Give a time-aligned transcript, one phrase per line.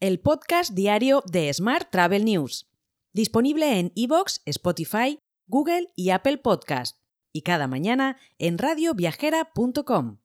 [0.00, 2.68] el podcast diario de Smart Travel News,
[3.14, 6.98] disponible en iVoox, Spotify, Google y Apple Podcast,
[7.32, 10.18] y cada mañana en radioviajera.com.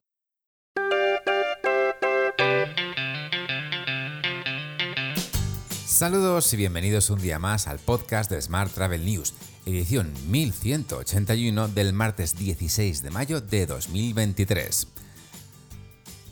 [5.85, 9.33] Saludos y bienvenidos un día más al podcast de Smart Travel News,
[9.65, 14.87] edición 1181 del martes 16 de mayo de 2023.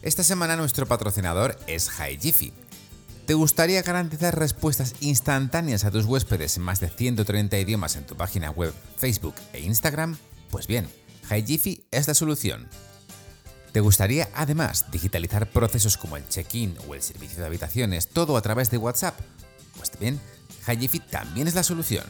[0.02, 2.69] Esta semana nuestro patrocinador es HiGiffy.
[3.30, 8.16] ¿Te gustaría garantizar respuestas instantáneas a tus huéspedes en más de 130 idiomas en tu
[8.16, 10.18] página web, Facebook e Instagram?
[10.50, 10.90] Pues bien,
[11.30, 12.68] HiGiffy es la solución.
[13.72, 18.42] ¿Te gustaría además digitalizar procesos como el check-in o el servicio de habitaciones todo a
[18.42, 19.20] través de WhatsApp?
[19.78, 20.20] Pues bien,
[20.66, 22.06] HiGiffy también es la solución.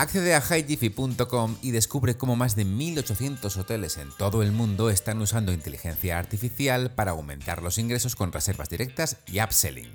[0.00, 5.20] Accede a highjiffy.com y descubre cómo más de 1.800 hoteles en todo el mundo están
[5.20, 9.92] usando inteligencia artificial para aumentar los ingresos con reservas directas y upselling.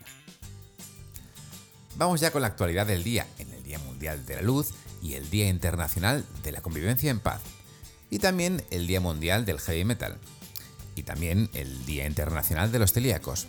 [1.95, 5.15] Vamos ya con la actualidad del día, en el Día Mundial de la Luz y
[5.15, 7.41] el Día Internacional de la Convivencia en Paz,
[8.11, 10.19] y también el Día Mundial del Heavy Metal,
[10.95, 13.47] y también el Día Internacional de los Celíacos,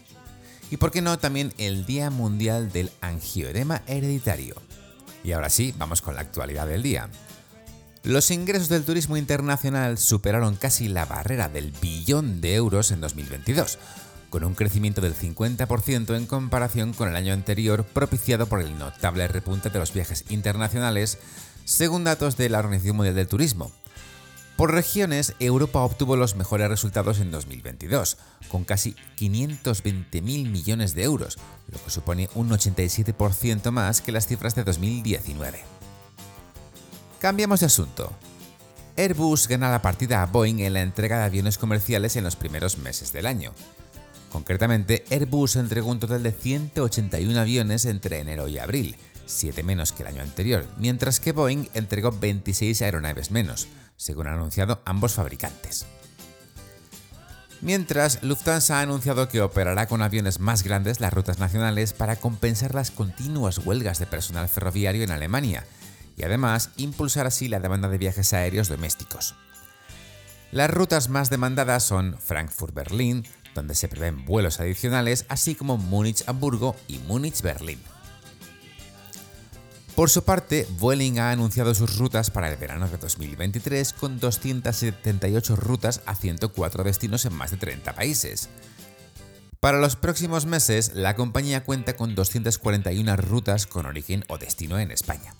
[0.71, 4.55] y por qué no también el Día Mundial del Angioedema Hereditario.
[5.27, 7.11] Y ahora sí, vamos con la actualidad del día.
[8.05, 13.81] Los ingresos del turismo internacional superaron casi la barrera del billón de euros en 2022,
[14.31, 19.27] con un crecimiento del 50% en comparación con el año anterior propiciado por el notable
[19.27, 21.19] repunte de los viajes internacionales,
[21.65, 23.73] según datos de la Organización Mundial del Turismo,
[24.57, 28.17] por regiones, Europa obtuvo los mejores resultados en 2022,
[28.49, 31.37] con casi 520.000 millones de euros,
[31.71, 35.61] lo que supone un 87% más que las cifras de 2019.
[37.21, 38.12] Cambiamos de asunto.
[38.97, 42.79] Airbus gana la partida a Boeing en la entrega de aviones comerciales en los primeros
[42.79, 43.53] meses del año.
[44.33, 48.97] Concretamente, Airbus entregó un total de 181 aviones entre enero y abril,
[49.27, 54.35] 7 menos que el año anterior, mientras que Boeing entregó 26 aeronaves menos, según han
[54.35, 55.87] anunciado ambos fabricantes.
[57.61, 62.75] Mientras, Lufthansa ha anunciado que operará con aviones más grandes las rutas nacionales para compensar
[62.75, 65.65] las continuas huelgas de personal ferroviario en Alemania
[66.17, 69.34] y además impulsar así la demanda de viajes aéreos domésticos.
[70.53, 76.99] Las rutas más demandadas son Frankfurt-Berlín, donde se prevén vuelos adicionales, así como Múnich-Hamburgo y
[76.99, 77.81] Múnich-Berlín.
[79.97, 85.57] Por su parte, Vueling ha anunciado sus rutas para el verano de 2023 con 278
[85.57, 88.51] rutas a 104 destinos en más de 30 países.
[89.59, 94.91] Para los próximos meses, la compañía cuenta con 241 rutas con origen o destino en
[94.91, 95.35] España.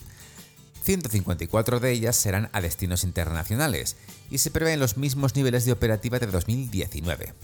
[0.81, 3.95] 154 de ellas serán a destinos internacionales
[4.31, 7.35] y se prevén los mismos niveles de operativa de 2019.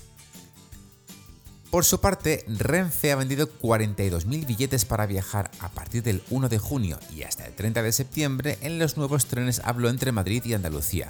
[1.74, 6.60] Por su parte, Renfe ha vendido 42.000 billetes para viajar a partir del 1 de
[6.60, 10.54] junio y hasta el 30 de septiembre en los nuevos trenes Hablo entre Madrid y
[10.54, 11.08] Andalucía.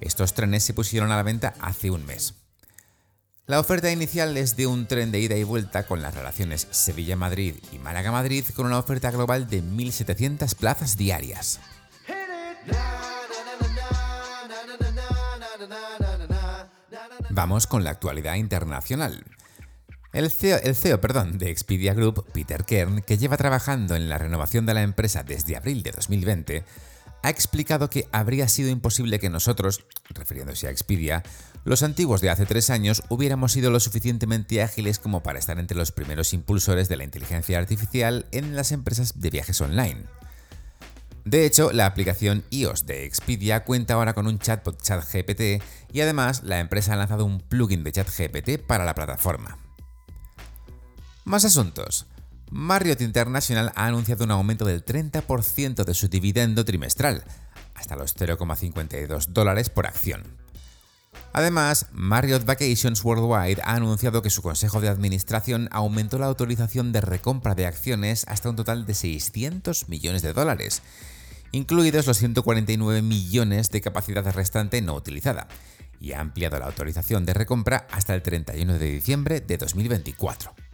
[0.00, 2.36] Estos trenes se pusieron a la venta hace un mes.
[3.44, 7.56] La oferta inicial es de un tren de ida y vuelta con las relaciones Sevilla-Madrid
[7.70, 11.60] y Málaga-Madrid con una oferta global de 1.700 plazas diarias.
[17.28, 19.35] Vamos con la actualidad internacional.
[20.16, 24.72] El CEO, perdón, de Expedia Group, Peter Kern, que lleva trabajando en la renovación de
[24.72, 26.64] la empresa desde abril de 2020,
[27.22, 31.22] ha explicado que habría sido imposible que nosotros, refiriéndose a Expedia,
[31.66, 35.76] los antiguos de hace tres años hubiéramos sido lo suficientemente ágiles como para estar entre
[35.76, 40.04] los primeros impulsores de la inteligencia artificial en las empresas de viajes online.
[41.26, 45.62] De hecho, la aplicación iOS de Expedia cuenta ahora con un chatbot ChatGPT
[45.92, 49.58] y además la empresa ha lanzado un plugin de ChatGPT para la plataforma.
[51.26, 52.06] Más asuntos.
[52.52, 57.24] Marriott International ha anunciado un aumento del 30% de su dividendo trimestral,
[57.74, 60.22] hasta los 0,52 dólares por acción.
[61.32, 67.00] Además, Marriott Vacations Worldwide ha anunciado que su consejo de administración aumentó la autorización de
[67.00, 70.80] recompra de acciones hasta un total de 600 millones de dólares,
[71.50, 75.48] incluidos los 149 millones de capacidad restante no utilizada,
[75.98, 80.65] y ha ampliado la autorización de recompra hasta el 31 de diciembre de 2024.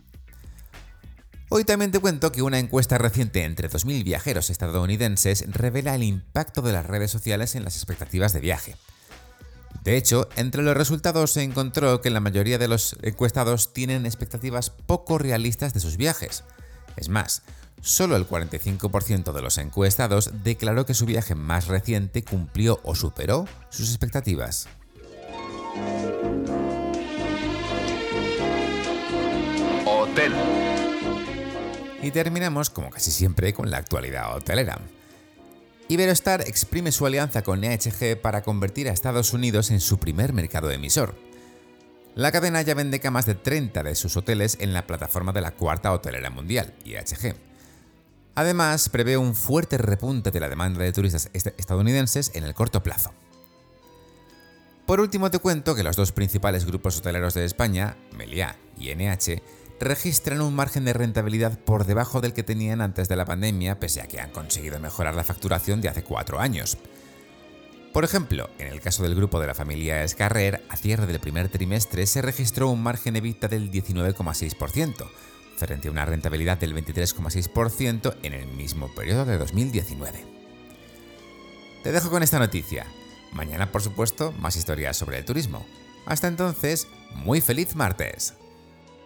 [1.54, 6.62] Hoy también te cuento que una encuesta reciente entre 2.000 viajeros estadounidenses revela el impacto
[6.62, 8.74] de las redes sociales en las expectativas de viaje.
[9.84, 14.70] De hecho, entre los resultados se encontró que la mayoría de los encuestados tienen expectativas
[14.70, 16.42] poco realistas de sus viajes.
[16.96, 17.42] Es más,
[17.82, 23.46] solo el 45% de los encuestados declaró que su viaje más reciente cumplió o superó
[23.68, 24.68] sus expectativas.
[29.84, 30.32] Hotel.
[32.02, 34.80] Y terminamos, como casi siempre, con la actualidad hotelera.
[35.88, 40.70] Iberostar exprime su alianza con EHG para convertir a Estados Unidos en su primer mercado
[40.70, 41.14] emisor.
[42.14, 45.52] La cadena ya vende camas de 30 de sus hoteles en la plataforma de la
[45.52, 47.36] cuarta hotelera mundial, IHG.
[48.34, 53.12] Además, prevé un fuerte repunte de la demanda de turistas estadounidenses en el corto plazo.
[54.86, 59.42] Por último, te cuento que los dos principales grupos hoteleros de España, Meliá y NH,
[59.84, 64.00] registran un margen de rentabilidad por debajo del que tenían antes de la pandemia, pese
[64.00, 66.78] a que han conseguido mejorar la facturación de hace cuatro años.
[67.92, 71.48] Por ejemplo, en el caso del grupo de la familia Escarrer, a cierre del primer
[71.48, 75.10] trimestre se registró un margen EBITDA del 19,6%,
[75.56, 80.24] frente a una rentabilidad del 23,6% en el mismo periodo de 2019.
[81.82, 82.86] Te dejo con esta noticia.
[83.32, 85.66] Mañana, por supuesto, más historias sobre el turismo.
[86.06, 88.34] Hasta entonces, muy feliz martes.